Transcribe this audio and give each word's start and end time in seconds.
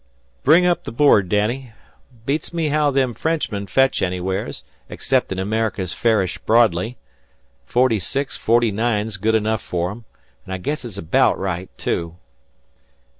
"Bring 0.43 0.65
up 0.65 0.85
the 0.85 0.91
board, 0.91 1.29
Danny. 1.29 1.73
Beats 2.25 2.51
me 2.51 2.69
how 2.69 2.89
them 2.89 3.13
Frenchmen 3.13 3.67
fetch 3.67 4.01
anywheres, 4.01 4.63
exceptin' 4.89 5.37
America's 5.37 5.93
fairish 5.93 6.39
broadly. 6.39 6.97
Forty 7.67 7.99
six 7.99 8.35
forty 8.35 8.71
nine's 8.71 9.17
good 9.17 9.35
enough 9.35 9.61
fer 9.61 9.89
them; 9.89 10.05
an' 10.47 10.53
I 10.53 10.57
guess 10.57 10.83
it's 10.83 10.97
abaout 10.97 11.37
right, 11.37 11.69
too." 11.77 12.15